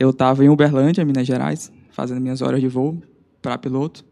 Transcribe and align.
Eu 0.00 0.10
estava 0.10 0.44
em 0.44 0.48
Uberlândia, 0.48 1.04
Minas 1.04 1.26
Gerais, 1.26 1.72
fazendo 1.90 2.20
minhas 2.20 2.40
horas 2.40 2.60
de 2.60 2.68
voo 2.68 3.02
para 3.42 3.58
piloto. 3.58 4.04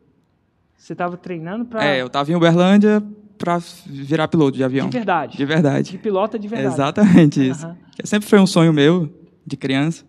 Você 0.77 0.95
estava 0.95 1.17
treinando 1.17 1.65
para. 1.65 1.85
É, 1.85 2.03
eu 2.03 2.09
estava 2.09 2.31
em 2.33 2.35
Uberlândia 2.35 3.01
para 3.39 3.59
virar 3.87 4.27
piloto 4.27 4.57
de 4.57 4.65
avião. 4.65 4.89
De 4.89 4.99
verdade. 4.99 5.37
De 5.37 5.45
verdade. 5.45 5.91
De 5.93 5.99
pilota 5.99 6.37
de 6.37 6.49
verdade. 6.49 6.75
Exatamente 6.75 7.49
isso. 7.49 7.65
Aham. 7.67 7.77
Sempre 8.03 8.29
foi 8.29 8.41
um 8.41 8.47
sonho 8.47 8.73
meu, 8.73 9.09
de 9.47 9.57
criança. 9.57 10.05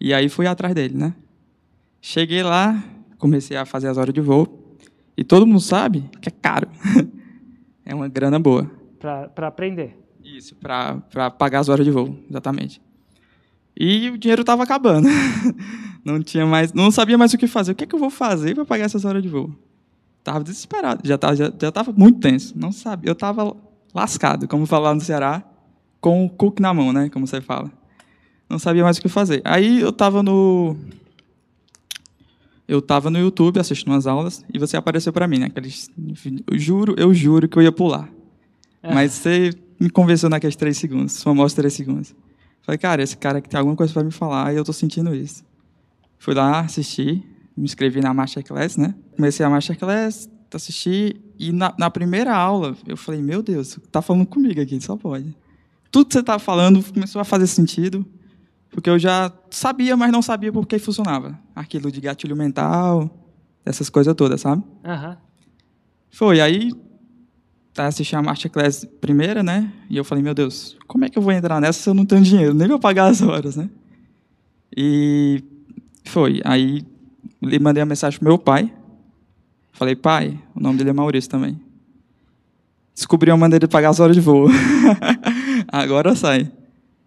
E 0.00 0.14
aí 0.14 0.28
fui 0.28 0.46
atrás 0.46 0.72
dele, 0.72 0.96
né? 0.96 1.12
Cheguei 2.00 2.44
lá, 2.44 2.80
comecei 3.18 3.56
a 3.56 3.66
fazer 3.66 3.88
as 3.88 3.98
horas 3.98 4.14
de 4.14 4.20
voo. 4.20 4.76
E 5.16 5.24
todo 5.24 5.44
mundo 5.44 5.60
sabe 5.60 6.08
que 6.22 6.28
é 6.28 6.32
caro. 6.32 6.68
é 7.84 7.92
uma 7.92 8.06
grana 8.06 8.38
boa. 8.38 8.70
Para 9.00 9.48
aprender. 9.48 9.98
Isso, 10.22 10.54
para 10.54 11.30
pagar 11.30 11.58
as 11.58 11.68
horas 11.68 11.84
de 11.84 11.90
voo, 11.90 12.16
exatamente. 12.30 12.80
E 13.78 14.10
o 14.10 14.18
dinheiro 14.18 14.40
estava 14.40 14.64
acabando. 14.64 15.08
não 16.04 16.20
tinha 16.20 16.44
mais, 16.44 16.72
não 16.72 16.90
sabia 16.90 17.16
mais 17.16 17.32
o 17.32 17.38
que 17.38 17.46
fazer. 17.46 17.72
O 17.72 17.74
que 17.76 17.84
é 17.84 17.86
que 17.86 17.94
eu 17.94 17.98
vou 17.98 18.10
fazer 18.10 18.54
para 18.56 18.64
pagar 18.64 18.84
essas 18.84 19.04
horas 19.04 19.22
de 19.22 19.28
voo? 19.28 19.54
Tava 20.24 20.42
desesperado, 20.42 21.00
já 21.04 21.14
estava 21.14 21.36
já, 21.36 21.52
já 21.58 21.70
tava 21.70 21.92
muito 21.92 22.18
tenso, 22.18 22.54
não 22.58 22.72
sabia. 22.72 23.08
Eu 23.08 23.12
estava 23.12 23.56
lascado, 23.94 24.48
como 24.48 24.66
falar 24.66 24.94
no 24.94 25.00
Ceará, 25.00 25.44
com 26.00 26.26
o 26.26 26.28
cook 26.28 26.58
na 26.58 26.74
mão, 26.74 26.92
né, 26.92 27.08
como 27.08 27.26
você 27.26 27.40
fala. 27.40 27.70
Não 28.50 28.58
sabia 28.58 28.82
mais 28.82 28.98
o 28.98 29.00
que 29.00 29.08
fazer. 29.08 29.40
Aí 29.44 29.80
eu 29.80 29.90
estava 29.90 30.22
no 30.22 30.76
eu 32.66 32.80
estava 32.80 33.08
no 33.10 33.18
YouTube 33.18 33.58
assistindo 33.58 33.92
umas 33.92 34.06
aulas 34.06 34.44
e 34.52 34.58
você 34.58 34.76
apareceu 34.76 35.12
para 35.12 35.26
mim, 35.26 35.38
né? 35.38 35.46
Aqueles, 35.46 35.90
eu 36.46 36.58
juro, 36.58 36.94
eu 36.98 37.14
juro 37.14 37.48
que 37.48 37.56
eu 37.56 37.62
ia 37.62 37.72
pular. 37.72 38.10
É. 38.82 38.92
Mas 38.92 39.12
você 39.12 39.50
me 39.80 39.88
convenceu 39.88 40.28
naqueles 40.28 40.56
três 40.56 40.76
segundos, 40.76 41.16
os 41.16 41.22
famosos 41.22 41.54
três 41.54 41.72
segundos. 41.72 42.14
Falei, 42.68 42.78
cara, 42.78 43.02
esse 43.02 43.16
cara 43.16 43.38
aqui 43.38 43.48
tem 43.48 43.56
alguma 43.56 43.74
coisa 43.74 43.94
para 43.94 44.04
me 44.04 44.10
falar 44.10 44.52
e 44.52 44.58
eu 44.58 44.62
tô 44.62 44.74
sentindo 44.74 45.14
isso. 45.14 45.42
Fui 46.18 46.34
lá, 46.34 46.60
assisti, 46.60 47.24
me 47.56 47.64
inscrevi 47.64 48.02
na 48.02 48.12
Masterclass, 48.12 48.76
né? 48.76 48.94
Comecei 49.16 49.46
a 49.46 49.48
Masterclass, 49.48 50.28
assisti 50.52 51.18
e 51.38 51.50
na, 51.50 51.74
na 51.78 51.88
primeira 51.88 52.36
aula 52.36 52.76
eu 52.86 52.94
falei, 52.94 53.22
meu 53.22 53.42
Deus, 53.42 53.78
tá 53.90 54.02
falando 54.02 54.26
comigo 54.26 54.60
aqui, 54.60 54.78
só 54.82 54.98
pode. 54.98 55.34
Tudo 55.90 56.08
que 56.08 56.12
você 56.12 56.22
tá 56.22 56.38
falando 56.38 56.84
começou 56.92 57.22
a 57.22 57.24
fazer 57.24 57.46
sentido, 57.46 58.04
porque 58.68 58.90
eu 58.90 58.98
já 58.98 59.32
sabia, 59.48 59.96
mas 59.96 60.12
não 60.12 60.20
sabia 60.20 60.52
por 60.52 60.66
que 60.66 60.78
funcionava. 60.78 61.40
Aquilo 61.56 61.90
de 61.90 62.02
gatilho 62.02 62.36
mental, 62.36 63.10
essas 63.64 63.88
coisas 63.88 64.14
todas, 64.14 64.42
sabe? 64.42 64.62
Aham. 64.84 65.16
Foi, 66.10 66.38
aí 66.38 66.70
tá, 67.78 67.86
assisti 67.86 68.16
a 68.16 68.22
Masterclass 68.22 68.84
primeira, 69.00 69.40
né? 69.40 69.72
E 69.88 69.96
eu 69.96 70.04
falei, 70.04 70.22
meu 70.22 70.34
Deus, 70.34 70.76
como 70.88 71.04
é 71.04 71.08
que 71.08 71.16
eu 71.16 71.22
vou 71.22 71.32
entrar 71.32 71.60
nessa 71.60 71.80
se 71.80 71.88
eu 71.88 71.94
não 71.94 72.04
tenho 72.04 72.22
dinheiro? 72.22 72.52
Nem 72.52 72.66
vou 72.66 72.80
pagar 72.80 73.06
as 73.06 73.22
horas, 73.22 73.56
né? 73.56 73.70
E 74.76 75.44
foi, 76.04 76.40
aí 76.44 76.84
lhe 77.40 77.58
mandei 77.60 77.80
uma 77.80 77.88
mensagem 77.88 78.18
pro 78.18 78.28
meu 78.28 78.38
pai. 78.38 78.72
Falei, 79.72 79.94
pai, 79.94 80.36
o 80.56 80.60
nome 80.60 80.78
dele 80.78 80.90
é 80.90 80.92
Maurício 80.92 81.30
também. 81.30 81.60
Descobri 82.92 83.30
uma 83.30 83.36
maneira 83.36 83.64
de 83.64 83.70
pagar 83.70 83.90
as 83.90 84.00
horas 84.00 84.16
de 84.16 84.20
voo. 84.20 84.48
Agora 85.70 86.16
sai. 86.16 86.50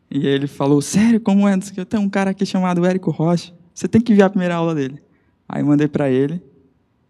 E 0.10 0.26
ele 0.26 0.48
falou, 0.48 0.82
sério, 0.82 1.20
como 1.20 1.50
é? 1.50 1.58
Que 1.60 1.84
Tem 1.84 2.00
um 2.00 2.10
cara 2.10 2.32
aqui 2.32 2.46
chamado 2.46 2.86
Érico 2.86 3.12
Rocha. 3.12 3.54
Você 3.74 3.90
tem 3.90 4.00
que 4.00 4.14
ver 4.14 4.24
a 4.24 4.30
primeira 4.30 4.56
aula 4.56 4.74
dele. 4.74 5.02
Aí 5.50 5.62
mandei 5.62 5.90
para 5.90 6.10
ele. 6.10 6.42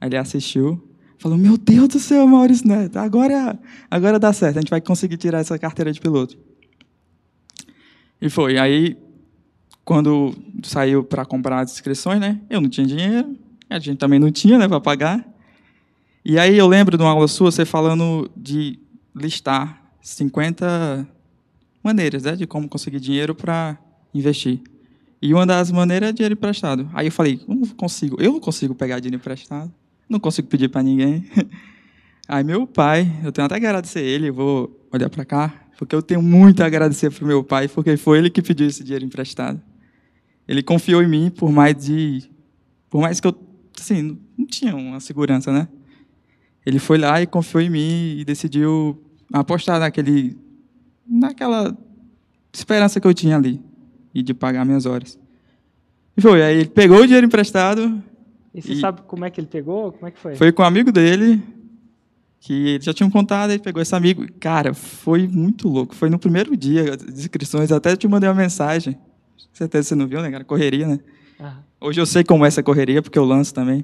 Ele 0.02 0.17
assistiu. 0.17 0.82
Falou, 1.22 1.38
meu 1.38 1.55
Deus 1.55 1.88
do 1.88 2.00
céu, 2.00 2.25
Maurício 2.25 2.67
Neto, 2.67 2.97
agora, 2.97 3.59
agora 3.91 4.17
dá 4.17 4.33
certo. 4.33 4.58
A 4.58 4.59
gente 4.59 4.72
vai 4.72 4.81
conseguir 4.81 5.17
tirar 5.17 5.38
essa 5.38 5.58
carteira 5.59 5.94
de 5.94 6.02
piloto. 6.02 6.36
E 8.19 8.27
foi. 8.27 8.58
Aí, 8.58 8.97
quando 9.86 10.33
saiu 10.64 11.03
para 11.03 11.23
comprar 11.23 11.59
as 11.59 11.73
inscrições, 11.73 12.19
né? 12.19 12.42
Eu 12.49 12.59
não 12.59 12.67
tinha 12.67 12.88
dinheiro. 12.88 13.38
A 13.69 13.77
gente 13.77 13.99
também 13.99 14.17
não 14.17 14.31
tinha, 14.31 14.58
né, 14.58 14.67
para 14.67 14.81
pagar. 14.81 15.23
E 16.25 16.39
aí 16.39 16.58
eu 16.58 16.66
lembro 16.66 16.97
de 16.97 17.03
uma 17.03 17.11
aula 17.11 17.27
sua, 17.27 17.52
você 17.52 17.66
falando 17.66 18.27
de 18.36 18.80
listar 19.15 19.93
50 20.02 21.08
maneiras 21.83 22.23
né, 22.23 22.36
de 22.36 22.48
como 22.48 22.67
conseguir 22.67 22.99
dinheiro 22.99 23.36
para 23.36 23.77
investir. 24.11 24.60
E 25.21 25.36
uma 25.36 25.45
das 25.45 25.70
maneiras 25.71 26.10
é 26.10 26.14
dinheiro 26.14 26.33
emprestado. 26.33 26.89
Aí 26.95 27.05
eu 27.05 27.11
falei, 27.11 27.39
eu 27.48 27.54
não 27.54 27.67
consigo, 27.67 28.20
eu 28.20 28.33
não 28.33 28.39
consigo 28.39 28.73
pegar 28.73 28.99
dinheiro 28.99 29.21
emprestado, 29.21 29.71
não 30.11 30.20
consigo 30.20 30.48
pedir 30.48 30.70
para 30.70 30.83
ninguém. 30.83 31.26
Aí 32.27 32.44
meu 32.44 32.67
pai, 32.67 33.11
eu 33.23 33.32
tenho 33.32 33.45
até 33.45 33.60
que 33.60 33.66
agradecer 33.66 34.02
ele, 34.02 34.30
eu 34.30 34.33
vou 34.33 34.88
olhar 34.92 35.10
para 35.10 35.26
cá, 35.26 35.54
porque 35.77 35.95
eu 35.95 36.02
tenho 36.02 36.22
muito 36.22 36.61
a 36.61 36.66
agradecer 36.66 37.10
para 37.10 37.26
meu 37.26 37.44
pai, 37.44 37.67
porque 37.67 37.98
foi 37.98 38.20
ele 38.20 38.30
que 38.30 38.42
pediu 38.42 38.67
esse 38.67 38.83
dinheiro 38.83 39.05
emprestado. 39.05 39.60
Ele 40.48 40.61
confiou 40.61 41.02
em 41.02 41.08
mim 41.08 41.30
por 41.30 41.52
mais 41.52 41.76
de, 41.76 42.30
por 42.89 43.02
mais 43.02 43.20
que 43.20 43.27
eu, 43.27 43.36
assim, 43.80 44.17
não 44.38 44.45
tinha 44.45 44.76
uma 44.76 44.99
segurança, 44.99 45.52
né? 45.52 45.67
Ele 46.66 46.78
foi 46.78 46.98
lá 46.98 47.22
e 47.22 47.26
confiou 47.26 47.61
em 47.61 47.70
mim 47.70 48.16
e 48.20 48.26
decidiu 48.26 49.02
apostar 49.33 49.80
naquele 49.80 50.38
naquela 51.08 51.76
esperança 52.54 52.99
que 52.99 53.08
eu 53.08 53.14
tinha 53.14 53.36
ali 53.36 53.61
e 54.14 54.22
de 54.22 54.33
pagar 54.33 54.66
minhas 54.66 54.86
horas. 54.86 55.17
E 56.16 56.22
foi, 56.22 56.43
aí 56.43 56.58
ele 56.60 56.70
pegou 56.70 56.99
o 56.99 57.05
dinheiro 57.05 57.26
emprestado, 57.26 58.02
E 58.54 58.62
você 58.62 58.73
E- 58.73 58.80
sabe 58.80 59.02
como 59.08 59.23
é 59.26 59.30
que 59.30 59.39
ele 59.39 59.48
pegou? 59.48 59.92
Como 59.92 60.08
é 60.08 60.12
que 60.12 60.20
foi? 60.20 60.36
foi 60.36 60.52
com 60.52 60.62
um 60.62 60.66
amigo 60.66 60.92
dele, 60.92 61.42
que 62.39 62.54
ele 62.70 62.84
já 62.84 62.94
tinha 62.94 63.10
contado, 63.10 63.52
ele 63.52 63.60
pegou 63.60 63.82
esse 63.82 63.95
amigo. 63.95 64.26
Cara, 64.39 64.73
foi 64.73 65.28
muito 65.28 65.67
louco. 65.70 65.95
Foi 65.95 66.10
no 66.10 66.20
primeiro 66.20 66.56
dia 66.58 66.98
das 66.98 67.20
inscrições, 67.20 67.72
até 67.72 67.95
te 67.95 68.08
mandei 68.08 68.28
uma 68.30 68.36
mensagem. 68.36 68.94
Com 68.94 69.00
certeza 69.56 69.90
você 69.90 69.95
não 69.95 70.08
viu, 70.08 70.22
né, 70.22 70.30
cara? 70.32 70.44
Correria, 70.44 70.88
né? 70.88 71.00
Aham. 71.40 71.64
Hoje 71.80 72.00
eu 72.02 72.06
sei 72.06 72.23
como 72.23 72.45
é 72.45 72.48
essa 72.48 72.61
correria, 72.61 73.02
porque 73.02 73.17
eu 73.17 73.26
lanço 73.26 73.54
também. 73.54 73.84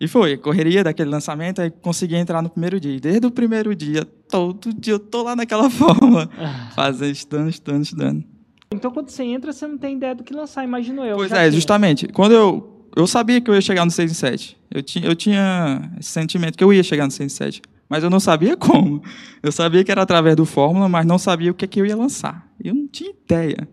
E 0.00 0.08
foi, 0.08 0.38
correria 0.38 0.82
daquele 0.82 1.10
lançamento, 1.10 1.60
aí 1.60 1.70
consegui 1.70 2.14
entrar 2.16 2.40
no 2.40 2.48
primeiro 2.48 2.80
dia. 2.80 2.96
E 2.96 3.00
desde 3.00 3.26
o 3.26 3.30
primeiro 3.30 3.74
dia, 3.74 4.02
todo 4.04 4.72
dia 4.72 4.94
eu 4.94 4.98
tô 4.98 5.22
lá 5.22 5.36
naquela 5.36 5.68
forma, 5.70 6.30
Ah. 6.38 6.70
fazendo, 6.74 7.12
estudando, 7.12 7.50
estudando, 7.50 7.82
estudando. 7.84 8.24
Então, 8.72 8.90
quando 8.90 9.10
você 9.10 9.24
entra, 9.24 9.52
você 9.52 9.66
não 9.66 9.76
tem 9.76 9.96
ideia 9.96 10.14
do 10.14 10.22
que 10.24 10.32
lançar, 10.32 10.64
imagino 10.64 11.04
eu. 11.04 11.16
Pois 11.16 11.32
é, 11.32 11.40
tinha. 11.40 11.52
justamente. 11.52 12.06
Quando 12.08 12.32
eu, 12.32 12.79
eu 12.96 13.06
sabia 13.06 13.40
que 13.40 13.50
eu 13.50 13.54
ia 13.54 13.60
chegar 13.60 13.84
no 13.84 13.90
6 13.90 14.10
em 14.10 14.14
7. 14.14 14.56
Eu 14.70 14.82
tinha, 14.82 15.06
eu 15.06 15.14
tinha 15.14 15.92
esse 15.98 16.10
sentimento 16.10 16.56
que 16.56 16.64
eu 16.64 16.72
ia 16.72 16.82
chegar 16.82 17.04
no 17.04 17.10
6 17.10 17.32
em 17.32 17.34
7. 17.34 17.62
Mas 17.88 18.04
eu 18.04 18.10
não 18.10 18.20
sabia 18.20 18.56
como. 18.58 19.02
Eu 19.42 19.52
sabia 19.52 19.82
que 19.82 19.90
era 19.90 20.02
através 20.02 20.36
do 20.36 20.44
Fórmula, 20.44 20.88
mas 20.88 21.06
não 21.06 21.18
sabia 21.18 21.50
o 21.50 21.54
que, 21.54 21.64
é 21.64 21.68
que 21.68 21.80
eu 21.80 21.86
ia 21.86 21.96
lançar. 21.96 22.48
Eu 22.62 22.74
não 22.74 22.86
tinha 22.86 23.10
ideia. 23.10 23.68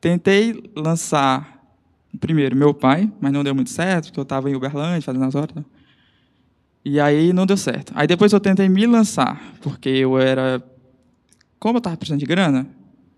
Tentei 0.00 0.70
lançar 0.76 1.60
primeiro 2.20 2.56
meu 2.56 2.74
pai, 2.74 3.10
mas 3.20 3.32
não 3.32 3.42
deu 3.42 3.54
muito 3.54 3.70
certo, 3.70 4.06
porque 4.06 4.20
eu 4.20 4.24
estava 4.24 4.50
em 4.50 4.54
Uberlândia 4.54 5.02
fazendo 5.02 5.24
as 5.24 5.34
horas. 5.34 5.54
né? 5.54 5.64
E 6.84 6.98
aí 6.98 7.32
não 7.32 7.46
deu 7.46 7.56
certo. 7.56 7.92
Aí 7.94 8.06
depois 8.06 8.32
eu 8.32 8.40
tentei 8.40 8.68
me 8.68 8.86
lançar, 8.86 9.40
porque 9.60 9.88
eu 9.88 10.18
era. 10.18 10.62
Como 11.58 11.76
eu 11.76 11.78
estava 11.78 11.96
precisando 11.96 12.20
de 12.20 12.26
grana, 12.26 12.66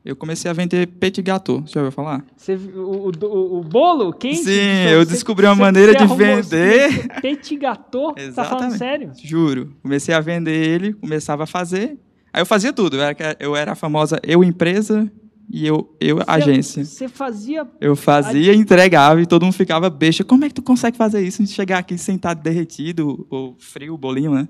eu 0.04 0.15
comecei 0.15 0.50
a 0.50 0.54
vender 0.54 0.87
petit 0.87 1.22
gâteau. 1.22 1.62
Você 1.62 1.72
já 1.75 1.81
ouviu 1.81 1.92
falar? 1.92 2.25
Você, 2.37 2.54
o, 2.54 3.10
o, 3.10 3.59
o 3.59 3.65
bolo 3.65 4.12
quente? 4.12 4.37
Sim, 4.38 4.44
você- 4.44 4.88
eu 4.94 4.98
você- 5.04 5.12
descobri 5.12 5.47
uma 5.47 5.54
maneira 5.54 5.94
de 5.94 6.06
vender. 6.06 7.09
Petit 7.22 7.56
gâteau? 7.56 8.15
Tá 8.34 8.44
falando 8.44 8.76
sério? 8.76 9.12
Juro. 9.22 9.72
Comecei 9.82 10.15
a 10.15 10.20
vender 10.20 10.53
ele, 10.69 10.92
começava 10.92 11.44
a 11.44 11.47
fazer. 11.47 11.98
Aí 12.32 12.42
eu 12.42 12.47
fazia 12.47 12.72
tudo. 12.72 12.97
Eu 12.97 13.03
era, 13.03 13.37
eu 13.41 13.56
era 13.56 13.72
a 13.72 13.75
famosa 13.75 14.19
eu 14.22 14.42
empresa 14.44 15.10
e 15.50 15.66
eu, 15.66 15.94
eu 16.00 16.16
Você- 16.16 16.25
agência. 16.26 16.84
Você 16.84 17.09
fazia. 17.09 17.66
Eu 17.81 17.94
fazia, 17.97 18.54
entregava 18.54 19.22
e 19.22 19.26
todo 19.26 19.44
mundo 19.44 19.54
ficava 19.54 19.88
besta. 19.88 20.25
Como 20.25 20.44
é 20.44 20.48
que 20.48 20.54
tu 20.54 20.62
consegue 20.62 20.97
fazer 20.97 21.22
isso? 21.25 21.42
De 21.42 21.50
chegar 21.50 21.78
aqui 21.78 21.94
estar 21.94 22.34
derretido 22.34 23.26
ou 23.31 23.56
frio, 23.59 23.94
o 23.94 23.98
bolinho, 23.98 24.32
né? 24.34 24.48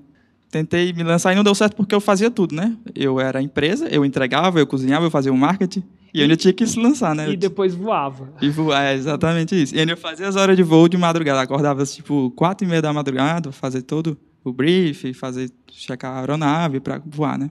Tentei 0.51 0.93
me 0.93 1.03
lançar 1.03 1.33
e 1.33 1.35
não 1.35 1.43
deu 1.43 1.53
certo 1.55 1.75
porque 1.75 1.93
eu 1.93 1.99
fazia 1.99 2.31
tudo, 2.31 2.55
né? 2.55 2.75
Eu 2.93 3.19
era 3.19 3.41
empresa, 3.41 3.87
eu 3.89 4.05
entregava, 4.05 4.59
eu 4.59 4.65
cozinhava, 4.67 5.05
eu 5.05 5.11
fazia 5.11 5.31
o 5.33 5.37
marketing 5.37 5.83
e 6.13 6.19
eu 6.19 6.23
ainda 6.23 6.37
tinha 6.37 6.53
que 6.53 6.65
se 6.65 6.79
lançar, 6.79 7.13
né? 7.13 7.29
E 7.29 7.35
depois 7.35 7.73
voava. 7.75 8.29
e 8.41 8.49
voar, 8.49 8.83
é 8.85 8.93
exatamente 8.95 9.61
isso. 9.61 9.75
E 9.75 9.79
ainda 9.79 9.91
eu 9.93 9.97
fazia 9.97 10.27
as 10.27 10.35
horas 10.37 10.55
de 10.55 10.63
voo 10.63 10.87
de 10.87 10.97
madrugada. 10.97 11.41
Acordava, 11.41 11.83
tipo, 11.85 12.31
quatro 12.31 12.65
e 12.65 12.69
meia 12.69 12.81
da 12.81 12.93
madrugada, 12.93 13.51
fazer 13.51 13.81
todo 13.81 14.17
o 14.45 14.53
brief, 14.53 15.13
fazer, 15.13 15.49
checar 15.71 16.15
a 16.15 16.19
aeronave 16.21 16.79
para 16.79 17.01
voar, 17.05 17.37
né? 17.37 17.49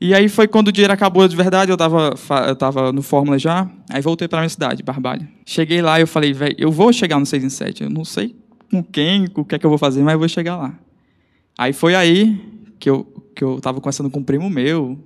E 0.00 0.14
aí 0.14 0.28
foi 0.30 0.48
quando 0.48 0.68
o 0.68 0.72
dinheiro 0.72 0.92
acabou 0.94 1.28
de 1.28 1.36
verdade, 1.36 1.70
eu 1.70 1.76
tava, 1.76 2.16
fa- 2.16 2.46
eu 2.48 2.56
tava 2.56 2.90
no 2.90 3.02
Fórmula 3.02 3.38
já, 3.38 3.68
aí 3.90 4.00
voltei 4.00 4.26
para 4.26 4.38
minha 4.40 4.48
cidade, 4.48 4.82
Barbalha. 4.82 5.28
Cheguei 5.44 5.82
lá 5.82 5.98
e 5.98 6.02
eu 6.02 6.06
falei, 6.06 6.32
velho, 6.32 6.56
eu 6.58 6.72
vou 6.72 6.90
chegar 6.92 7.18
no 7.20 7.26
6 7.26 7.44
em 7.44 7.50
7. 7.50 7.82
Eu 7.84 7.90
não 7.90 8.02
sei 8.04 8.34
com 8.70 8.82
quem, 8.82 9.26
com 9.26 9.42
o 9.42 9.44
que 9.44 9.54
é 9.54 9.58
que 9.58 9.66
eu 9.66 9.70
vou 9.70 9.78
fazer, 9.78 10.02
mas 10.02 10.14
eu 10.14 10.18
vou 10.18 10.28
chegar 10.28 10.56
lá. 10.56 10.72
Aí 11.60 11.74
foi 11.74 11.94
aí 11.94 12.40
que 12.78 12.88
eu, 12.88 13.04
que 13.36 13.44
eu 13.44 13.60
tava 13.60 13.82
conversando 13.82 14.08
com 14.08 14.20
um 14.20 14.24
primo 14.24 14.48
meu, 14.48 14.98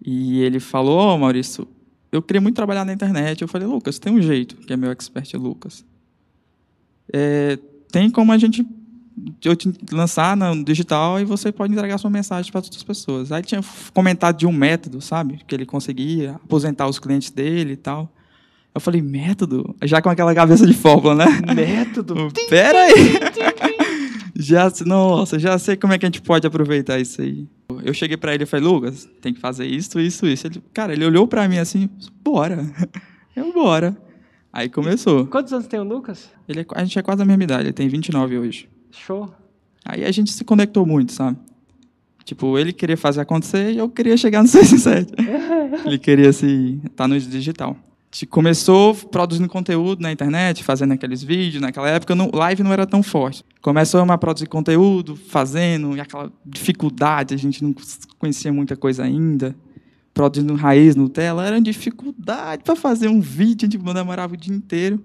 e 0.00 0.40
ele 0.40 0.60
falou, 0.60 1.16
ô 1.16 1.18
Maurício, 1.18 1.66
eu 2.12 2.22
queria 2.22 2.40
muito 2.40 2.54
trabalhar 2.54 2.84
na 2.84 2.92
internet. 2.92 3.42
Eu 3.42 3.48
falei, 3.48 3.66
Lucas, 3.66 3.98
tem 3.98 4.12
um 4.12 4.22
jeito, 4.22 4.54
que 4.58 4.72
é 4.72 4.76
meu 4.76 4.92
expert, 4.92 5.34
Lucas. 5.34 5.84
É, 7.12 7.58
tem 7.90 8.08
como 8.08 8.30
a 8.30 8.38
gente 8.38 8.64
eu 9.44 9.56
te 9.56 9.74
lançar 9.90 10.36
no 10.36 10.62
digital 10.62 11.18
e 11.18 11.24
você 11.24 11.50
pode 11.50 11.72
entregar 11.72 11.98
sua 11.98 12.08
mensagem 12.08 12.52
para 12.52 12.60
outras 12.60 12.84
pessoas. 12.84 13.32
Aí 13.32 13.42
tinha 13.42 13.60
comentado 13.92 14.38
de 14.38 14.46
um 14.46 14.52
método, 14.52 15.00
sabe? 15.00 15.40
Que 15.44 15.56
ele 15.56 15.66
conseguia 15.66 16.36
aposentar 16.36 16.86
os 16.86 17.00
clientes 17.00 17.32
dele 17.32 17.72
e 17.72 17.76
tal. 17.76 18.08
Eu 18.72 18.80
falei, 18.80 19.02
método? 19.02 19.74
Já 19.82 20.00
com 20.00 20.08
aquela 20.08 20.32
cabeça 20.32 20.64
de 20.64 20.72
fórmula, 20.72 21.16
né? 21.16 21.26
Método. 21.52 22.28
Pera 22.48 22.78
aí. 22.78 23.77
Já, 24.38 24.72
nossa, 24.86 25.36
já 25.36 25.58
sei 25.58 25.76
como 25.76 25.92
é 25.92 25.98
que 25.98 26.06
a 26.06 26.08
gente 26.08 26.22
pode 26.22 26.46
aproveitar 26.46 27.00
isso 27.00 27.20
aí. 27.20 27.48
Eu 27.82 27.92
cheguei 27.92 28.16
para 28.16 28.32
ele 28.32 28.44
e 28.44 28.46
falei, 28.46 28.64
Lucas, 28.64 29.08
tem 29.20 29.34
que 29.34 29.40
fazer 29.40 29.66
isso, 29.66 29.98
isso, 29.98 30.26
isso. 30.26 30.46
Ele, 30.46 30.62
cara, 30.72 30.92
ele 30.92 31.04
olhou 31.04 31.26
para 31.26 31.48
mim 31.48 31.58
assim, 31.58 31.90
bora. 32.22 32.64
Eu, 33.34 33.52
bora. 33.52 33.96
Aí 34.52 34.68
começou. 34.68 35.26
Quantos 35.26 35.52
anos 35.52 35.66
tem 35.66 35.78
o 35.78 35.84
Lucas? 35.84 36.30
Ele 36.48 36.60
é, 36.60 36.66
a 36.74 36.82
gente 36.84 36.98
é 36.98 37.02
quase 37.02 37.18
da 37.18 37.24
mesma 37.24 37.44
idade, 37.44 37.64
ele 37.64 37.72
tem 37.72 37.88
29 37.88 38.38
hoje. 38.38 38.68
Show. 38.90 39.32
Aí 39.84 40.04
a 40.04 40.10
gente 40.10 40.32
se 40.32 40.44
conectou 40.44 40.84
muito, 40.84 41.12
sabe? 41.12 41.36
Tipo, 42.24 42.58
ele 42.58 42.72
queria 42.72 42.96
fazer 42.96 43.20
acontecer 43.20 43.72
e 43.72 43.78
eu 43.78 43.88
queria 43.88 44.16
chegar 44.16 44.42
no 44.42 44.48
6 44.48 44.72
e 44.72 44.78
7. 44.78 45.12
ele 45.84 45.98
queria 45.98 46.32
se 46.32 46.80
estar 46.84 46.90
tá 47.04 47.08
no 47.08 47.18
digital. 47.18 47.76
Começou 48.30 48.94
produzindo 48.94 49.48
conteúdo 49.48 50.00
na 50.00 50.10
internet, 50.10 50.64
fazendo 50.64 50.92
aqueles 50.92 51.22
vídeos. 51.22 51.60
Naquela 51.60 51.88
época, 51.88 52.14
não, 52.14 52.30
live 52.32 52.62
não 52.62 52.72
era 52.72 52.86
tão 52.86 53.02
forte. 53.02 53.44
Começou 53.60 54.00
a 54.00 54.18
produzir 54.18 54.46
conteúdo, 54.46 55.14
fazendo, 55.14 55.96
e 55.96 56.00
aquela 56.00 56.32
dificuldade, 56.44 57.34
a 57.34 57.36
gente 57.36 57.62
não 57.62 57.74
conhecia 58.18 58.52
muita 58.52 58.76
coisa 58.76 59.04
ainda. 59.04 59.54
Produzindo 60.14 60.54
raiz, 60.54 60.96
Nutella, 60.96 61.46
era 61.46 61.60
dificuldade 61.60 62.64
para 62.64 62.74
fazer 62.74 63.08
um 63.08 63.20
vídeo, 63.20 63.68
a 63.68 63.70
gente 63.70 63.94
demorava 63.94 64.34
o 64.34 64.36
dia 64.36 64.54
inteiro. 64.54 65.02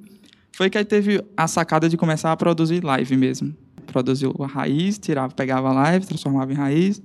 Foi 0.53 0.69
que 0.69 0.77
aí 0.77 0.85
teve 0.85 1.23
a 1.35 1.47
sacada 1.47 1.89
de 1.89 1.97
começar 1.97 2.31
a 2.31 2.37
produzir 2.37 2.83
live 2.83 3.17
mesmo. 3.17 3.53
Produziu 3.85 4.33
a 4.39 4.47
raiz, 4.47 4.97
tirava, 4.97 5.33
pegava 5.33 5.69
a 5.69 5.73
live, 5.73 6.05
transformava 6.05 6.51
em 6.51 6.55
raiz, 6.55 7.01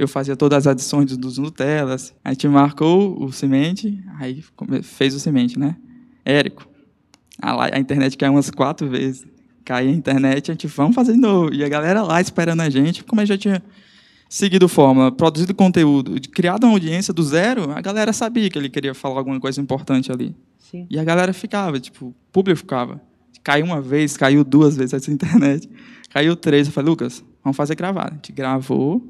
eu 0.00 0.08
fazia 0.08 0.34
todas 0.34 0.66
as 0.66 0.66
adições 0.66 1.14
dos 1.14 1.36
Nutellas. 1.36 2.14
A 2.24 2.30
gente 2.30 2.48
marcou 2.48 3.22
o 3.22 3.30
semente, 3.30 4.02
aí 4.18 4.42
fez 4.82 5.14
o 5.14 5.20
semente, 5.20 5.58
né? 5.58 5.76
Érico, 6.24 6.66
a, 7.40 7.76
a 7.76 7.78
internet 7.78 8.16
caiu 8.16 8.32
umas 8.32 8.48
quatro 8.48 8.88
vezes. 8.88 9.26
Caiu 9.62 9.90
a 9.90 9.92
internet, 9.92 10.50
a 10.50 10.54
gente, 10.54 10.66
vamos 10.68 10.94
fazer 10.94 11.12
de 11.12 11.18
novo. 11.18 11.52
E 11.52 11.62
a 11.62 11.68
galera 11.68 12.02
lá 12.02 12.18
esperando 12.18 12.62
a 12.62 12.70
gente, 12.70 13.04
como 13.04 13.20
a 13.20 13.24
gente 13.26 13.34
já 13.34 13.38
tinha 13.38 13.62
seguido 14.26 14.70
fórmula, 14.70 15.12
produzido 15.12 15.54
conteúdo, 15.54 16.18
criado 16.30 16.64
uma 16.64 16.72
audiência 16.72 17.12
do 17.12 17.22
zero, 17.22 17.70
a 17.70 17.80
galera 17.82 18.14
sabia 18.14 18.48
que 18.48 18.58
ele 18.58 18.70
queria 18.70 18.94
falar 18.94 19.18
alguma 19.18 19.38
coisa 19.38 19.60
importante 19.60 20.10
ali. 20.10 20.34
Sim. 20.58 20.86
E 20.88 20.98
a 20.98 21.04
galera 21.04 21.34
ficava, 21.34 21.78
tipo, 21.78 22.06
o 22.06 22.14
público 22.32 22.60
ficava. 22.60 22.98
Caiu 23.44 23.66
uma 23.66 23.82
vez, 23.82 24.16
caiu 24.16 24.42
duas 24.44 24.78
vezes 24.78 24.94
essa 24.94 25.10
internet. 25.12 25.68
Caiu 26.08 26.34
três. 26.34 26.68
Eu 26.68 26.72
falei, 26.72 26.88
Lucas, 26.88 27.22
vamos 27.44 27.54
fazer 27.54 27.74
gravado. 27.74 28.12
A 28.12 28.14
gente 28.14 28.32
gravou, 28.32 29.06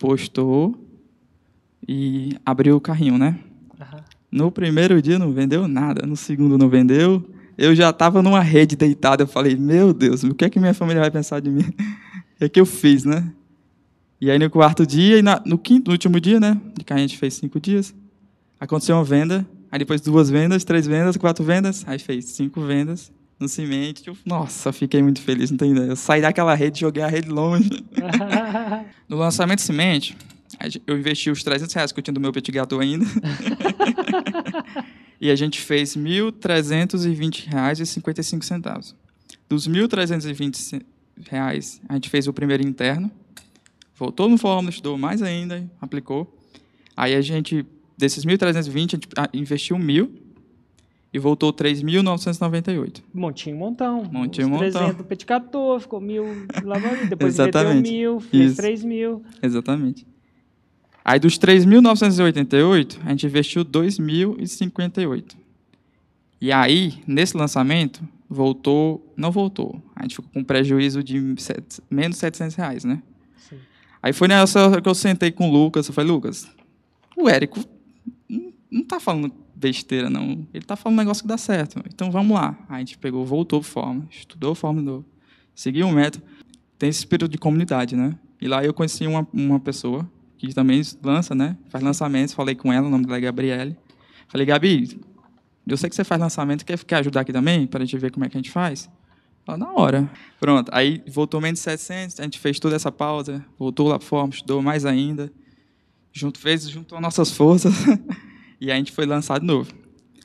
postou 0.00 0.74
e 1.86 2.34
abriu 2.44 2.74
o 2.74 2.80
carrinho, 2.80 3.18
né? 3.18 3.38
Uhum. 3.78 4.00
No 4.32 4.50
primeiro 4.50 5.00
dia 5.02 5.18
não 5.18 5.30
vendeu 5.30 5.68
nada, 5.68 6.06
no 6.06 6.16
segundo 6.16 6.56
não 6.56 6.70
vendeu. 6.70 7.22
Eu 7.56 7.74
já 7.74 7.90
estava 7.90 8.22
numa 8.22 8.40
rede 8.40 8.74
deitada, 8.74 9.24
eu 9.24 9.28
falei, 9.28 9.54
meu 9.54 9.92
Deus, 9.92 10.24
o 10.24 10.34
que 10.34 10.46
é 10.46 10.50
que 10.50 10.58
minha 10.58 10.72
família 10.72 11.02
vai 11.02 11.10
pensar 11.10 11.40
de 11.40 11.50
mim? 11.50 11.66
o 12.34 12.38
que 12.38 12.44
é 12.44 12.48
que 12.48 12.60
eu 12.60 12.64
fiz, 12.64 13.04
né? 13.04 13.30
E 14.18 14.30
aí 14.30 14.38
no 14.38 14.48
quarto 14.48 14.86
dia, 14.86 15.18
e 15.18 15.22
na, 15.22 15.42
no 15.44 15.58
quinto, 15.58 15.88
no 15.88 15.92
último 15.92 16.18
dia, 16.18 16.40
né? 16.40 16.58
De 16.78 16.82
que 16.82 16.92
a 16.92 16.96
gente 16.96 17.18
fez 17.18 17.34
cinco 17.34 17.60
dias, 17.60 17.94
aconteceu 18.58 18.96
uma 18.96 19.04
venda, 19.04 19.46
aí 19.70 19.78
depois 19.78 20.00
duas 20.00 20.30
vendas, 20.30 20.64
três 20.64 20.86
vendas, 20.86 21.18
quatro 21.18 21.44
vendas, 21.44 21.84
aí 21.86 21.98
fez 21.98 22.24
cinco 22.24 22.62
vendas 22.62 23.12
no. 23.48 24.06
Eu, 24.06 24.16
nossa, 24.24 24.72
fiquei 24.72 25.02
muito 25.02 25.20
feliz, 25.20 25.50
não 25.50 25.56
tem 25.56 25.72
ideia. 25.72 25.86
Eu 25.86 25.96
saí 25.96 26.20
daquela 26.20 26.54
rede, 26.54 26.78
joguei 26.80 27.02
a 27.02 27.08
rede 27.08 27.28
longe. 27.28 27.68
no 29.08 29.16
lançamento 29.16 29.58
de 29.60 29.64
semente, 29.64 30.16
eu 30.86 30.98
investi 30.98 31.30
os 31.30 31.42
300 31.42 31.74
reais 31.74 31.90
que 31.92 31.98
eu 31.98 32.02
tinha 32.02 32.14
do 32.14 32.20
meu 32.20 32.32
petit 32.32 32.52
gâteau 32.52 32.80
ainda. 32.80 33.06
e 35.20 35.30
a 35.30 35.36
gente 35.36 35.60
fez 35.60 35.94
R$ 35.94 36.02
1.320,55. 36.02 38.94
Dos 39.48 39.66
R$ 39.66 39.72
1.320, 39.72 40.82
a 41.88 41.94
gente 41.94 42.10
fez 42.10 42.28
o 42.28 42.32
primeiro 42.32 42.64
interno. 42.66 43.10
Voltou 43.96 44.28
no 44.28 44.38
fórum, 44.38 44.68
estudou 44.68 44.98
mais 44.98 45.22
ainda, 45.22 45.70
aplicou. 45.80 46.36
Aí 46.96 47.14
a 47.14 47.20
gente, 47.20 47.64
desses 47.96 48.24
1.320, 48.24 49.00
a 49.16 49.22
gente 49.22 49.30
investiu 49.34 49.78
mil 49.78 50.12
e 51.12 51.18
voltou 51.18 51.52
3.998. 51.52 53.02
Montinho 53.12 53.56
montão. 53.56 54.04
Montinho 54.10 54.48
montão. 54.48 54.70
300 54.70 54.96
do 54.96 55.04
Peticator, 55.04 55.80
ficou 55.80 56.00
mil 56.00 56.24
depois 57.08 57.34
Exatamente. 57.34 57.90
mil, 57.90 58.20
fez 58.20 58.52
Isso. 58.52 58.56
3 58.56 58.84
mil. 58.84 59.22
Exatamente. 59.42 60.06
Aí 61.04 61.18
dos 61.18 61.38
3.988, 61.38 62.98
a 63.04 63.10
gente 63.10 63.26
investiu 63.26 63.64
2.058. 63.64 65.34
E 66.40 66.52
aí, 66.52 67.02
nesse 67.06 67.36
lançamento, 67.36 68.02
voltou, 68.28 69.12
não 69.16 69.30
voltou. 69.30 69.82
A 69.96 70.02
gente 70.02 70.16
ficou 70.16 70.30
com 70.32 70.40
um 70.40 70.44
prejuízo 70.44 71.02
de 71.02 71.18
menos 71.90 72.16
700 72.18 72.54
reais, 72.54 72.84
né? 72.84 73.02
Sim. 73.36 73.56
Aí 74.02 74.12
foi 74.12 74.28
nessa 74.28 74.68
hora 74.68 74.80
que 74.80 74.88
eu 74.88 74.94
sentei 74.94 75.32
com 75.32 75.48
o 75.48 75.52
Lucas, 75.52 75.88
eu 75.88 75.92
falei, 75.92 76.10
Lucas, 76.10 76.48
o 77.16 77.28
Érico 77.28 77.60
não, 78.70 78.84
tá 78.84 79.00
falando 79.00 79.32
besteira, 79.54 80.08
não. 80.08 80.46
Ele 80.54 80.62
está 80.62 80.76
falando 80.76 80.98
um 80.98 81.02
negócio 81.02 81.22
que 81.22 81.28
dá 81.28 81.36
certo. 81.36 81.82
Então 81.92 82.10
vamos 82.10 82.34
lá. 82.34 82.56
Aí 82.68 82.76
a 82.76 82.78
gente 82.78 82.98
pegou, 82.98 83.24
voltou 83.24 83.60
para 83.60 83.68
forma, 83.68 84.06
estudou 84.10 84.54
forma 84.54 85.04
seguiu 85.54 85.86
um 85.86 85.92
método. 85.92 86.24
Tem 86.78 86.88
esse 86.88 87.00
espírito 87.00 87.28
de 87.28 87.36
comunidade, 87.36 87.94
né? 87.94 88.16
E 88.40 88.48
lá 88.48 88.64
eu 88.64 88.72
conheci 88.72 89.06
uma, 89.06 89.26
uma 89.32 89.60
pessoa 89.60 90.10
que 90.38 90.54
também 90.54 90.80
lança, 91.02 91.34
né? 91.34 91.56
Faz 91.68 91.84
lançamentos. 91.84 92.32
Falei 92.32 92.54
com 92.54 92.72
ela, 92.72 92.86
o 92.86 92.90
nome 92.90 93.04
dela 93.04 93.18
é 93.18 93.20
Gabriele. 93.20 93.76
Falei, 94.28 94.46
Gabi, 94.46 95.00
eu 95.66 95.76
sei 95.76 95.90
que 95.90 95.96
você 95.96 96.04
faz 96.04 96.20
lançamento, 96.20 96.64
quer, 96.64 96.82
quer 96.84 96.96
ajudar 96.96 97.20
aqui 97.20 97.32
também, 97.32 97.66
para 97.66 97.82
a 97.82 97.84
gente 97.84 97.98
ver 97.98 98.10
como 98.10 98.24
é 98.24 98.28
que 98.28 98.36
a 98.36 98.40
gente 98.40 98.50
faz? 98.50 98.88
Ela, 99.46 99.58
na 99.58 99.72
hora. 99.72 100.10
Pronto, 100.38 100.70
aí 100.72 101.02
voltou 101.08 101.40
menos 101.40 101.58
de 101.58 101.64
700, 101.64 102.20
a 102.20 102.22
gente 102.22 102.38
fez 102.38 102.58
toda 102.58 102.76
essa 102.76 102.92
pausa, 102.92 103.44
voltou 103.58 103.88
lá 103.88 103.98
para 103.98 104.06
forma, 104.06 104.32
estudou 104.32 104.62
mais 104.62 104.86
ainda, 104.86 105.32
junto, 106.12 106.38
fez, 106.38 106.68
juntou 106.70 107.00
nossas 107.00 107.30
forças. 107.30 107.74
E 108.60 108.70
a 108.70 108.76
gente 108.76 108.92
foi 108.92 109.06
lançar 109.06 109.40
de 109.40 109.46
novo. 109.46 109.72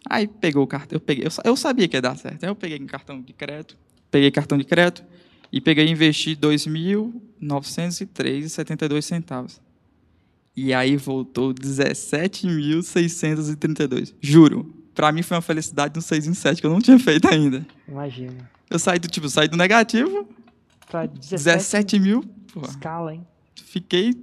Aí 0.08 0.28
pegou 0.28 0.64
o 0.64 0.68
cartão, 0.68 0.98
eu 0.98 1.00
peguei, 1.00 1.26
eu 1.44 1.56
sabia 1.56 1.88
que 1.88 1.96
ia 1.96 2.02
dar 2.02 2.18
certo. 2.18 2.44
Aí 2.44 2.50
eu 2.50 2.56
peguei 2.56 2.80
um 2.80 2.86
cartão 2.86 3.20
de 3.22 3.34
crédito, 3.34 3.76
peguei 4.12 4.30
cartão 4.30 4.56
de 4.58 4.64
crédito 4.64 5.04
e 5.52 5.60
peguei 5.62 5.88
e 5.88 5.92
investi 5.92 6.30
R$ 6.32 6.38
2.903,72 6.38 9.02
centavos. 9.02 9.60
E 10.56 10.74
aí 10.74 10.96
voltou 10.96 11.54
17.632. 11.54 14.14
Juro. 14.22 14.74
Para 14.94 15.12
mim 15.12 15.22
foi 15.22 15.36
uma 15.36 15.42
felicidade 15.42 15.94
no 15.96 16.02
6 16.02 16.28
em 16.28 16.34
7 16.34 16.62
que 16.62 16.68
eu 16.68 16.72
não 16.72 16.80
tinha 16.80 16.98
feito 17.00 17.28
ainda. 17.28 17.68
Imagina. 17.88 18.50
Eu 18.70 18.80
saí 18.80 19.00
do 19.00 19.08
tipo, 19.08 19.28
saí 19.28 19.48
do 19.48 19.58
negativo. 19.58 20.30
Para 20.90 21.08
17, 21.08 21.44
17 21.44 22.00
mil. 22.00 22.24
Porra. 22.54 22.68
Escala, 22.68 23.14
hein? 23.14 23.26
Fiquei 23.56 24.14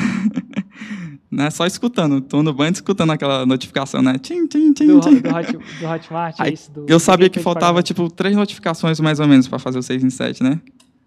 né? 1.30 1.50
Só 1.50 1.66
escutando, 1.66 2.20
tomando 2.20 2.52
banho 2.52 2.72
escutando 2.72 3.10
aquela 3.10 3.46
notificação, 3.46 4.02
né? 4.02 4.18
Tim, 4.18 4.46
tim, 4.46 4.72
tim, 4.74 4.86
do, 4.86 5.00
tim. 5.00 5.16
Do, 5.16 5.34
Hot, 5.34 5.52
do 5.52 5.86
Hotmart, 5.86 6.36
aí, 6.38 6.52
isso, 6.52 6.70
do, 6.70 6.86
Eu 6.86 7.00
sabia 7.00 7.30
que 7.30 7.40
faltava, 7.40 7.82
tipo, 7.82 8.10
três 8.10 8.36
notificações 8.36 9.00
mais 9.00 9.18
ou 9.18 9.26
menos 9.26 9.48
para 9.48 9.58
fazer 9.58 9.78
o 9.78 9.82
6 9.82 10.04
em 10.04 10.10
7, 10.10 10.42
né? 10.42 10.60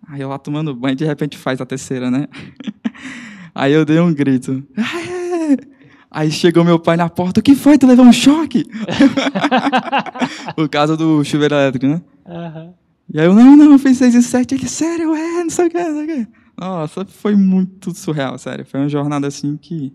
Aí 0.07 0.21
eu 0.21 0.29
lá 0.29 0.39
tomando 0.39 0.75
banho, 0.75 0.95
de 0.95 1.05
repente 1.05 1.37
faz 1.37 1.61
a 1.61 1.65
terceira, 1.65 2.09
né? 2.09 2.27
Aí 3.53 3.73
eu 3.73 3.85
dei 3.85 3.99
um 3.99 4.13
grito. 4.13 4.63
Aí 6.13 6.29
chegou 6.29 6.65
meu 6.65 6.77
pai 6.77 6.97
na 6.97 7.09
porta, 7.09 7.39
o 7.39 7.43
que 7.43 7.55
foi? 7.55 7.77
Tu 7.77 7.87
levou 7.87 8.05
um 8.05 8.11
choque? 8.11 8.65
Por 10.55 10.67
causa 10.67 10.97
do 10.97 11.23
chuveiro 11.23 11.55
elétrico, 11.55 11.87
né? 11.87 12.01
Uhum. 12.25 12.73
E 13.13 13.19
aí 13.19 13.25
eu, 13.25 13.33
não, 13.33 13.55
não, 13.55 13.71
eu 13.71 13.79
fiz 13.79 13.97
6 13.97 14.15
e 14.15 14.21
7. 14.21 14.55
Ele, 14.55 14.67
sério, 14.67 15.15
é, 15.15 15.43
não 15.43 15.49
sei 15.49 15.67
o 15.67 15.69
que, 15.69 15.81
não 15.81 15.95
sei 15.95 16.03
o 16.03 16.07
que. 16.07 16.31
Nossa, 16.57 17.05
foi 17.05 17.33
muito 17.33 17.95
surreal, 17.95 18.37
sério. 18.37 18.65
Foi 18.65 18.81
uma 18.81 18.89
jornada 18.89 19.25
assim 19.25 19.55
que 19.55 19.93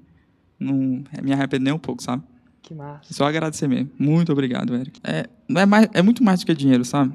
não 0.58 1.04
me 1.22 1.32
arrependo 1.34 1.64
nem 1.64 1.74
um 1.74 1.78
pouco, 1.78 2.02
sabe? 2.02 2.22
Que 2.62 2.74
massa. 2.74 3.12
Só 3.12 3.26
agradecer 3.26 3.68
mesmo. 3.68 3.90
Muito 3.98 4.32
obrigado, 4.32 4.74
Eric. 4.74 4.98
É, 5.04 5.28
não 5.46 5.60
é, 5.60 5.66
mais, 5.66 5.88
é 5.92 6.00
muito 6.00 6.24
mais 6.24 6.40
do 6.40 6.46
que 6.46 6.54
dinheiro, 6.54 6.84
sabe? 6.84 7.12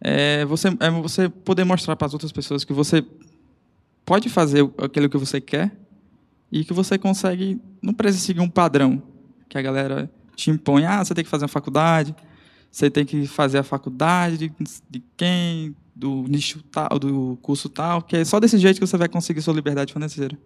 É 0.00 0.44
você, 0.44 0.68
é 0.80 0.90
você 0.90 1.28
poder 1.28 1.62
mostrar 1.62 1.94
para 1.94 2.08
as 2.08 2.12
outras 2.12 2.32
pessoas 2.32 2.64
que 2.64 2.72
você 2.72 3.04
pode 4.04 4.28
fazer 4.28 4.68
aquilo 4.78 5.08
que 5.08 5.16
você 5.16 5.40
quer 5.40 5.72
e 6.50 6.64
que 6.64 6.72
você 6.72 6.98
consegue, 6.98 7.60
não 7.82 7.92
precisa 7.92 8.24
seguir 8.24 8.40
um 8.40 8.48
padrão 8.48 9.02
que 9.48 9.58
a 9.58 9.62
galera 9.62 10.10
te 10.34 10.50
impõe. 10.50 10.84
Ah, 10.84 11.04
você 11.04 11.14
tem 11.14 11.24
que 11.24 11.30
fazer 11.30 11.44
uma 11.44 11.48
faculdade, 11.48 12.14
você 12.70 12.90
tem 12.90 13.04
que 13.04 13.26
fazer 13.26 13.58
a 13.58 13.62
faculdade 13.62 14.36
de, 14.36 14.52
de 14.88 15.02
quem, 15.16 15.74
do 15.94 16.24
nicho 16.28 16.62
tal, 16.64 16.98
do 16.98 17.38
curso 17.42 17.68
tal, 17.68 18.02
que 18.02 18.16
é 18.16 18.24
só 18.24 18.38
desse 18.38 18.58
jeito 18.58 18.78
que 18.78 18.86
você 18.86 18.96
vai 18.96 19.08
conseguir 19.08 19.42
sua 19.42 19.54
liberdade 19.54 19.92
financeira. 19.92 20.36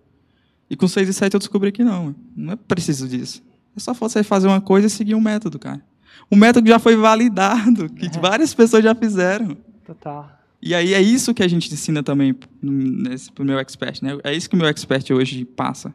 E 0.69 0.77
com 0.77 0.87
6 0.87 1.09
e 1.09 1.13
7 1.13 1.35
eu 1.35 1.41
descobri 1.41 1.73
que 1.73 1.83
não, 1.83 2.15
não 2.37 2.53
é 2.53 2.57
preciso 2.57 3.09
disso. 3.09 3.43
É 3.77 3.81
só 3.81 3.93
você 3.93 4.23
fazer 4.23 4.47
uma 4.47 4.61
coisa 4.61 4.87
e 4.87 4.91
seguir 4.91 5.15
um 5.15 5.21
método, 5.21 5.59
cara. 5.59 5.83
O 6.31 6.37
método 6.37 6.69
já 6.69 6.79
foi 6.79 6.97
validado, 6.97 7.89
que 7.91 8.07
é. 8.07 8.21
várias 8.21 8.55
pessoas 8.55 8.85
já 8.85 8.95
fizeram. 8.95 9.57
Total. 9.85 10.40
E 10.63 10.75
aí 10.75 10.93
é 10.93 11.01
isso 11.01 11.33
que 11.33 11.43
a 11.43 11.49
gente 11.49 11.73
ensina 11.73 12.03
também 12.03 12.35
nesse 12.63 13.33
pro 13.33 13.45
meu 13.45 13.59
expert, 13.59 14.03
né? 14.03 14.19
É 14.23 14.35
isso 14.35 14.49
que 14.49 14.55
o 14.55 14.59
meu 14.59 14.69
expert 14.69 15.11
hoje 15.11 15.45
passa. 15.45 15.93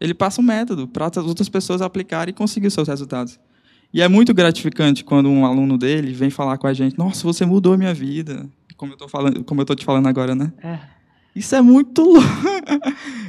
Ele 0.00 0.12
passa 0.12 0.40
um 0.40 0.44
método 0.44 0.88
para 0.88 1.06
as 1.06 1.16
outras 1.18 1.48
pessoas 1.48 1.80
aplicarem 1.80 2.32
e 2.32 2.34
conseguir 2.34 2.66
os 2.66 2.74
seus 2.74 2.88
resultados. 2.88 3.38
E 3.92 4.02
é 4.02 4.08
muito 4.08 4.34
gratificante 4.34 5.04
quando 5.04 5.28
um 5.28 5.46
aluno 5.46 5.78
dele 5.78 6.12
vem 6.12 6.28
falar 6.28 6.58
com 6.58 6.66
a 6.66 6.74
gente: 6.74 6.98
"Nossa, 6.98 7.22
você 7.22 7.46
mudou 7.46 7.74
a 7.74 7.78
minha 7.78 7.94
vida". 7.94 8.48
Como 8.76 8.92
eu 8.92 8.96
tô 8.96 9.08
falando, 9.08 9.42
como 9.44 9.60
eu 9.60 9.64
tô 9.64 9.74
te 9.74 9.84
falando 9.84 10.06
agora, 10.06 10.34
né? 10.34 10.52
É. 10.62 10.78
Isso 11.34 11.54
é 11.54 11.62
muito 11.62 12.02
louco. 12.02 12.26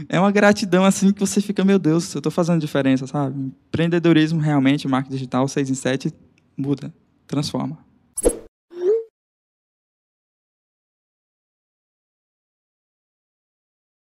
É 0.10 0.20
uma 0.20 0.32
gratidão 0.32 0.84
assim 0.84 1.12
que 1.12 1.20
você 1.20 1.42
fica, 1.42 1.64
meu 1.64 1.78
Deus, 1.78 2.14
eu 2.16 2.20
estou 2.20 2.32
fazendo 2.32 2.60
diferença, 2.60 3.06
sabe? 3.06 3.54
Empreendedorismo 3.68 4.40
realmente, 4.40 4.88
marketing 4.88 5.16
digital 5.16 5.48
6 5.48 5.70
em 5.70 5.74
7 5.74 6.14
muda, 6.58 6.94
transforma. 7.28 7.78